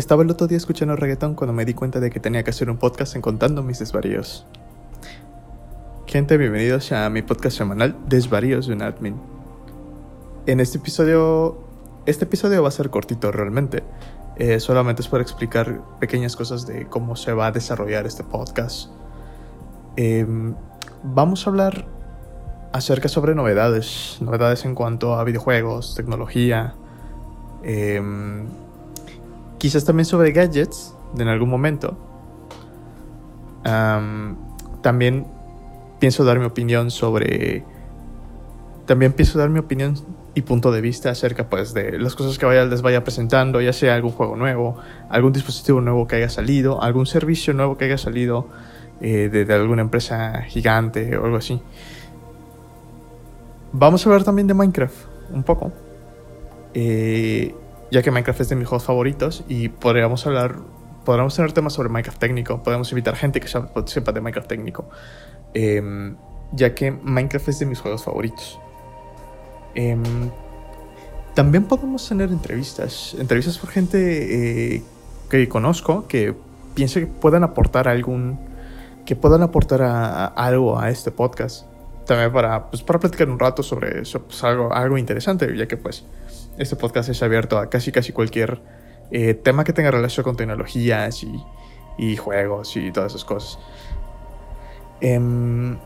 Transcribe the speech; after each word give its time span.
Estaba 0.00 0.22
el 0.22 0.30
otro 0.30 0.46
día 0.46 0.56
escuchando 0.56 0.96
reggaetón 0.96 1.34
cuando 1.34 1.52
me 1.52 1.66
di 1.66 1.74
cuenta 1.74 2.00
de 2.00 2.08
que 2.08 2.20
tenía 2.20 2.42
que 2.42 2.48
hacer 2.48 2.70
un 2.70 2.78
podcast 2.78 3.16
en 3.16 3.20
contando 3.20 3.62
mis 3.62 3.80
desvaríos. 3.80 4.46
Gente, 6.06 6.38
bienvenidos 6.38 6.90
a 6.92 7.10
mi 7.10 7.20
podcast 7.20 7.58
semanal 7.58 7.94
Desvaríos 8.08 8.66
de 8.66 8.72
un 8.72 8.80
admin. 8.80 9.20
En 10.46 10.60
este 10.60 10.78
episodio, 10.78 11.58
este 12.06 12.24
episodio 12.24 12.62
va 12.62 12.68
a 12.68 12.70
ser 12.70 12.88
cortito 12.88 13.30
realmente. 13.30 13.82
Eh, 14.36 14.58
solamente 14.58 15.02
es 15.02 15.08
para 15.08 15.22
explicar 15.22 15.82
pequeñas 16.00 16.34
cosas 16.34 16.66
de 16.66 16.86
cómo 16.86 17.14
se 17.14 17.34
va 17.34 17.48
a 17.48 17.52
desarrollar 17.52 18.06
este 18.06 18.24
podcast. 18.24 18.88
Em, 19.96 20.54
vamos 21.02 21.46
a 21.46 21.50
hablar 21.50 21.86
acerca 22.72 23.08
sobre 23.08 23.34
novedades, 23.34 24.16
novedades 24.22 24.64
en 24.64 24.74
cuanto 24.74 25.16
a 25.16 25.24
videojuegos, 25.24 25.94
tecnología, 25.94 26.72
em, 27.62 28.46
quizás 29.60 29.84
también 29.84 30.06
sobre 30.06 30.32
gadgets 30.32 30.96
en 31.16 31.28
algún 31.28 31.50
momento. 31.50 31.96
también 34.82 35.26
pienso 36.00 36.24
dar 36.24 36.40
mi 36.40 36.46
opinión 36.46 36.90
sobre... 36.90 37.64
También 38.86 39.12
pienso 39.12 39.38
dar 39.38 39.50
mi 39.50 39.60
opinión 39.60 39.94
y 40.34 40.42
punto 40.42 40.72
de 40.72 40.80
vista 40.80 41.10
acerca 41.10 41.48
pues 41.48 41.74
de 41.74 41.98
las 41.98 42.14
cosas 42.14 42.38
que 42.38 42.46
vaya, 42.46 42.64
les 42.64 42.82
vaya 42.82 43.04
presentando, 43.04 43.60
ya 43.60 43.72
sea 43.72 43.94
algún 43.94 44.12
juego 44.12 44.34
nuevo, 44.34 44.78
algún 45.08 45.32
dispositivo 45.32 45.80
nuevo 45.80 46.08
que 46.08 46.16
haya 46.16 46.28
salido, 46.28 46.82
algún 46.82 47.06
servicio 47.06 47.52
nuevo 47.52 47.76
que 47.76 47.84
haya 47.84 47.98
salido 47.98 48.48
eh, 49.00 49.28
de, 49.28 49.54
alguna 49.54 49.82
empresa 49.82 50.42
gigante 50.42 51.16
o 51.16 51.26
algo 51.26 51.36
así. 51.36 51.60
Vamos 53.72 54.04
a 54.04 54.08
hablar 54.08 54.24
también 54.24 54.48
de 54.48 54.54
Minecraft, 54.54 54.96
un 55.32 55.42
poco. 55.42 55.72
Eh, 56.74 57.54
ya 57.90 58.02
que 58.02 58.10
Minecraft 58.10 58.40
es 58.40 58.48
de 58.48 58.56
mis 58.56 58.68
juegos 58.68 58.84
favoritos 58.84 59.44
y 59.48 59.68
podríamos 59.68 60.26
hablar, 60.26 60.56
podríamos 61.04 61.34
tener 61.34 61.52
temas 61.52 61.72
sobre 61.72 61.88
Minecraft 61.88 62.18
técnico, 62.18 62.62
podemos 62.62 62.90
invitar 62.92 63.16
gente 63.16 63.40
que 63.40 63.48
sepa 63.48 64.12
de 64.12 64.20
Minecraft 64.20 64.48
técnico, 64.48 64.88
em, 65.54 66.16
ya 66.52 66.74
que 66.74 66.90
Minecraft 66.92 67.48
es 67.48 67.58
de 67.58 67.66
mis 67.66 67.80
juegos 67.80 68.04
favoritos. 68.04 68.58
Em, 69.74 70.30
también 71.34 71.64
podemos 71.64 72.08
tener 72.08 72.30
entrevistas, 72.30 73.14
entrevistas 73.18 73.58
por 73.58 73.70
gente 73.70 74.76
eh, 74.76 74.82
que 75.28 75.48
conozco, 75.48 76.06
que 76.06 76.34
pienso 76.74 77.00
que 77.00 77.06
puedan 77.06 77.44
aportar 77.44 77.88
algún, 77.88 78.38
que 79.04 79.16
puedan 79.16 79.42
aportar 79.42 79.82
algo 80.36 80.78
a 80.78 80.90
este 80.90 81.10
podcast. 81.10 81.66
También 82.06 82.32
para, 82.32 82.70
pues, 82.70 82.82
para 82.82 82.98
platicar 82.98 83.28
un 83.28 83.38
rato 83.38 83.62
sobre 83.62 84.02
eso, 84.02 84.22
pues, 84.22 84.42
algo, 84.42 84.72
algo 84.72 84.98
interesante, 84.98 85.56
ya 85.56 85.68
que 85.68 85.76
pues 85.76 86.04
este 86.60 86.76
podcast 86.76 87.08
es 87.08 87.22
abierto 87.22 87.58
a 87.58 87.70
casi 87.70 87.90
casi 87.90 88.12
cualquier 88.12 88.60
eh, 89.10 89.32
tema 89.32 89.64
que 89.64 89.72
tenga 89.72 89.90
relación 89.90 90.24
con 90.24 90.36
tecnologías 90.36 91.24
y, 91.98 92.16
juegos 92.16 92.76
y 92.76 92.92
todas 92.92 93.12
esas 93.12 93.24
cosas. 93.24 93.58
Em, 95.00 95.78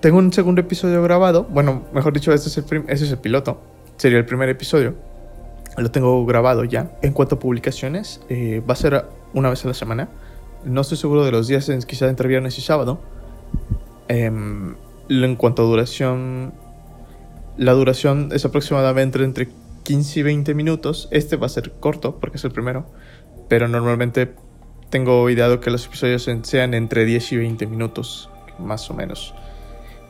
tengo 0.00 0.18
un 0.18 0.32
segundo 0.32 0.60
episodio 0.60 1.02
grabado. 1.02 1.44
Bueno, 1.44 1.84
mejor 1.92 2.12
dicho, 2.12 2.32
este 2.32 2.48
es 2.48 2.58
el 2.58 2.84
ese 2.88 3.04
es 3.06 3.10
el 3.10 3.18
piloto. 3.18 3.60
Sería 3.96 4.18
el 4.18 4.26
primer 4.26 4.48
episodio. 4.50 4.94
Lo 5.78 5.90
tengo 5.90 6.24
grabado 6.26 6.64
ya. 6.64 6.96
En 7.02 7.12
cuanto 7.12 7.36
a 7.36 7.38
publicaciones, 7.38 8.20
eh, 8.28 8.62
va 8.68 8.74
a 8.74 8.76
ser 8.76 9.06
una 9.32 9.50
vez 9.50 9.64
a 9.64 9.68
la 9.68 9.74
semana. 9.74 10.08
No 10.64 10.82
estoy 10.82 10.98
seguro 10.98 11.24
de 11.24 11.32
los 11.32 11.48
días, 11.48 11.70
quizás 11.86 12.10
entre 12.10 12.28
viernes 12.28 12.58
y 12.58 12.60
sábado. 12.60 13.00
Em, 14.08 14.76
en 15.08 15.36
cuanto 15.36 15.62
a 15.62 15.64
duración, 15.64 16.52
la 17.56 17.72
duración 17.72 18.30
es 18.32 18.44
aproximadamente 18.44 19.22
entre 19.22 19.48
15 19.84 20.20
y 20.20 20.22
20 20.22 20.54
minutos. 20.54 21.08
Este 21.10 21.36
va 21.36 21.46
a 21.46 21.50
ser 21.50 21.72
corto 21.72 22.18
porque 22.18 22.36
es 22.36 22.44
el 22.44 22.50
primero. 22.50 22.86
Pero 23.48 23.68
normalmente 23.68 24.34
tengo 24.90 25.28
ideado 25.30 25.60
que 25.60 25.70
los 25.70 25.86
episodios 25.86 26.28
sean 26.42 26.74
entre 26.74 27.04
10 27.04 27.32
y 27.32 27.36
20 27.36 27.66
minutos, 27.66 28.30
más 28.58 28.90
o 28.90 28.94
menos. 28.94 29.34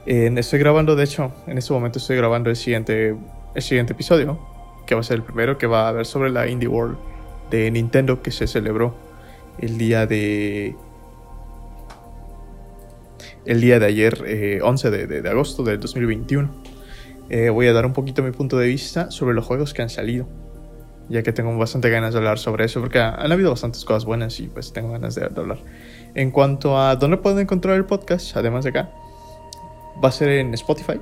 estoy 0.07 0.59
grabando, 0.59 0.95
de 0.95 1.05
hecho, 1.05 1.33
en 1.47 1.59
este 1.59 1.73
momento 1.73 1.99
estoy 1.99 2.17
grabando 2.17 2.51
el 2.51 2.57
siguiente, 2.57 3.17
el 3.55 3.63
siguiente 3.63 3.95
episodio, 3.95 4.39
que 4.87 4.95
va 4.95 5.01
a 5.01 5.05
ser 5.05 5.17
el 5.17 5.23
primero, 5.23 5.59
que 5.59 5.67
va 5.67 5.89
a 5.89 5.93
ver 5.93 6.07
sobre 6.07 6.31
la 6.31 6.47
Indie 6.49 6.69
World 6.69 6.97
de 7.51 7.71
Nintendo 7.71 8.23
que 8.23 8.31
se 8.31 8.47
celebró 8.47 8.95
el 9.59 9.79
día 9.79 10.07
de 10.07 10.77
el 13.45 13.61
día 13.61 13.79
de 13.79 13.87
ayer, 13.87 14.61
11 14.63 14.89
eh, 14.89 14.91
de, 14.91 15.23
de, 15.23 15.29
agosto 15.29 15.63
del 15.63 15.79
2021. 15.79 16.51
Eh, 17.31 17.49
voy 17.49 17.67
a 17.67 17.73
dar 17.73 17.87
un 17.87 17.93
poquito 17.93 18.23
mi 18.23 18.33
punto 18.33 18.59
de 18.59 18.67
vista 18.67 19.11
sobre 19.11 19.35
los 19.35 19.45
juegos 19.45 19.73
que 19.75 19.83
han 19.83 19.91
salido. 19.91 20.27
Ya 21.09 21.23
que 21.23 21.33
tengo 21.33 21.57
bastante 21.59 21.91
ganas 21.91 22.15
de 22.15 22.19
hablar 22.19 22.39
sobre 22.39 22.65
eso, 22.65 22.81
porque 22.81 22.99
han 22.99 23.31
habido 23.31 23.51
bastantes 23.51 23.85
cosas 23.85 24.05
buenas 24.05 24.41
y 24.41 24.49
pues 24.49 24.73
tengo 24.73 24.93
ganas 24.93 25.15
de, 25.15 25.25
hablar. 25.25 25.59
En 26.15 26.31
cuanto 26.31 26.79
a 26.79 26.97
dónde 26.97 27.19
pueden 27.19 27.41
encontrar 27.41 27.77
el 27.77 27.85
podcast, 27.85 28.37
además 28.37 28.65
de 28.65 28.71
acá, 28.71 28.91
va 30.03 30.09
a 30.09 30.13
ser 30.13 30.31
en 30.31 30.55
Spotify. 30.55 30.99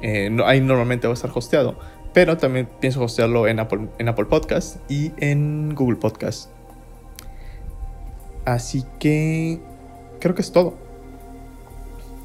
Eh, 0.00 0.36
ahí 0.44 0.60
normalmente 0.60 1.08
va 1.08 1.12
a 1.12 1.14
estar 1.14 1.30
hosteado, 1.34 1.76
pero 2.12 2.36
también 2.36 2.68
pienso 2.80 3.02
hostearlo 3.02 3.48
en 3.48 3.58
Apple, 3.58 3.88
en 3.98 4.08
Apple 4.08 4.26
Podcast 4.26 4.78
y 4.88 5.12
en 5.16 5.74
Google 5.74 5.96
Podcast. 5.96 6.50
Así 8.44 8.84
que 9.00 9.60
creo 10.20 10.34
que 10.34 10.42
es 10.42 10.52
todo. 10.52 10.74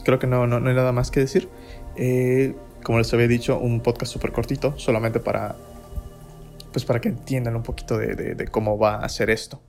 Creo 0.03 0.19
que 0.19 0.27
no, 0.27 0.45
no, 0.47 0.59
no 0.59 0.69
hay 0.69 0.75
nada 0.75 0.91
más 0.91 1.11
que 1.11 1.19
decir. 1.19 1.49
Eh, 1.95 2.55
como 2.87 2.99
les 2.99 3.13
había 3.13 3.27
dicho, 3.27 3.59
un 3.59 3.81
podcast 3.81 4.13
súper 4.13 4.31
cortito, 4.31 4.73
solamente 4.79 5.19
para, 5.19 5.57
pues 6.71 6.85
para 6.85 7.01
que 7.01 7.09
entiendan 7.09 7.57
un 7.57 7.61
poquito 7.61 7.97
de, 7.97 8.15
de 8.15 8.47
cómo 8.47 8.77
va 8.77 9.03
a 9.03 9.09
ser 9.09 9.29
esto. 9.29 9.61